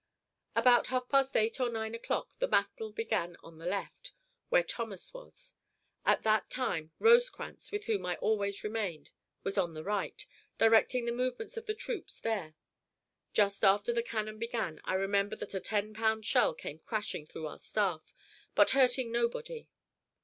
About 0.55 0.87
half 0.87 1.07
past 1.09 1.37
eight 1.37 1.59
or 1.59 1.69
nine 1.69 1.93
o'clock 1.93 2.31
the 2.39 2.47
battle 2.47 2.91
began 2.91 3.35
on 3.43 3.59
the 3.59 3.67
left, 3.67 4.13
where 4.49 4.63
Thomas 4.63 5.13
was. 5.13 5.53
At 6.07 6.23
that 6.23 6.49
time 6.49 6.91
Rosecrans, 6.97 7.71
with 7.71 7.85
whom 7.85 8.07
I 8.07 8.15
always 8.15 8.63
remained, 8.63 9.11
was 9.43 9.59
on 9.59 9.75
the 9.75 9.83
right, 9.83 10.25
directing 10.57 11.05
the 11.05 11.11
movements 11.11 11.55
of 11.55 11.67
the 11.67 11.75
troops 11.75 12.19
there. 12.19 12.55
Just 13.35 13.63
after 13.63 13.93
the 13.93 14.01
cannon 14.01 14.39
began 14.39 14.81
I 14.85 14.95
remember 14.95 15.35
that 15.35 15.53
a 15.53 15.59
ten 15.59 15.93
pound 15.93 16.25
shell 16.25 16.55
came 16.55 16.79
crashing 16.79 17.27
through 17.27 17.45
our 17.45 17.59
staff, 17.59 18.11
but 18.55 18.71
hurting 18.71 19.11
nobody. 19.11 19.69